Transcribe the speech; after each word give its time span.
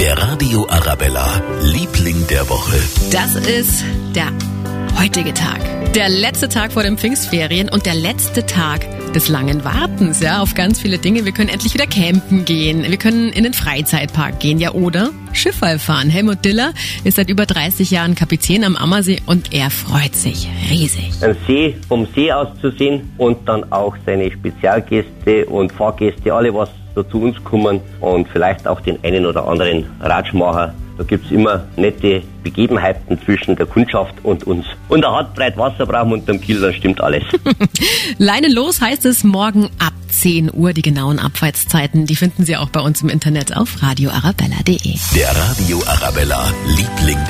Der 0.00 0.16
Radio 0.16 0.66
Arabella, 0.70 1.42
Liebling 1.60 2.26
der 2.30 2.48
Woche. 2.48 2.78
Das 3.12 3.34
ist 3.34 3.84
der 4.14 4.32
heutige 4.98 5.34
Tag. 5.34 5.60
Der 5.92 6.08
letzte 6.08 6.48
Tag 6.48 6.72
vor 6.72 6.82
den 6.82 6.96
Pfingstferien 6.96 7.68
und 7.68 7.84
der 7.84 7.96
letzte 7.96 8.46
Tag 8.46 8.86
des 9.12 9.28
langen 9.28 9.62
Wartens, 9.62 10.20
ja, 10.20 10.40
auf 10.40 10.54
ganz 10.54 10.80
viele 10.80 10.96
Dinge. 10.96 11.26
Wir 11.26 11.32
können 11.32 11.50
endlich 11.50 11.74
wieder 11.74 11.86
campen 11.86 12.46
gehen. 12.46 12.82
Wir 12.82 12.96
können 12.96 13.28
in 13.28 13.44
den 13.44 13.52
Freizeitpark 13.52 14.40
gehen, 14.40 14.58
ja, 14.58 14.72
oder 14.72 15.10
Schifffall 15.34 15.78
fahren. 15.78 16.08
Helmut 16.08 16.46
Diller 16.46 16.72
ist 17.04 17.16
seit 17.16 17.28
über 17.28 17.44
30 17.44 17.90
Jahren 17.90 18.14
Kapitän 18.14 18.64
am 18.64 18.76
Ammersee 18.76 19.20
und 19.26 19.52
er 19.52 19.68
freut 19.68 20.14
sich 20.16 20.48
riesig. 20.70 21.12
Ein 21.22 21.36
See 21.46 21.76
vom 21.88 22.08
See 22.14 22.32
aus 22.32 22.48
zu 22.62 22.70
sehen 22.70 23.12
und 23.18 23.46
dann 23.46 23.70
auch 23.70 23.94
seine 24.06 24.32
Spezialgäste 24.32 25.44
und 25.44 25.70
Fahrgäste, 25.72 26.32
alle 26.32 26.54
was 26.54 26.70
so 26.94 27.02
zu 27.02 27.22
uns 27.22 27.42
kommen 27.44 27.80
und 28.00 28.28
vielleicht 28.28 28.66
auch 28.66 28.80
den 28.80 29.02
einen 29.04 29.26
oder 29.26 29.46
anderen 29.46 29.86
Ratschmacher. 30.00 30.74
Da 30.98 31.04
gibt's 31.04 31.30
immer 31.30 31.64
nette 31.76 32.22
Begebenheiten 32.42 33.18
zwischen 33.24 33.56
der 33.56 33.64
Kundschaft 33.64 34.14
und 34.22 34.44
uns. 34.46 34.66
Und 34.88 35.02
er 35.02 35.16
hat 35.16 35.34
breit 35.34 35.56
Wasser 35.56 35.86
brauchen 35.86 36.12
unterm 36.12 36.38
Kiel, 36.40 36.60
dann 36.60 36.74
stimmt 36.74 37.00
alles. 37.00 37.22
Leinen 38.18 38.52
los 38.52 38.82
heißt 38.82 39.06
es 39.06 39.24
morgen 39.24 39.70
ab 39.78 39.94
10 40.08 40.50
Uhr. 40.52 40.74
Die 40.74 40.82
genauen 40.82 41.18
Abfahrtszeiten, 41.18 42.04
die 42.04 42.16
finden 42.16 42.44
Sie 42.44 42.56
auch 42.56 42.68
bei 42.68 42.80
uns 42.80 43.00
im 43.00 43.08
Internet 43.08 43.56
auf 43.56 43.82
radioarabella.de. 43.82 44.94
Der 45.14 45.34
Radio 45.34 45.82
Arabella, 45.86 46.52
Liebling 46.66 47.18
der. 47.28 47.29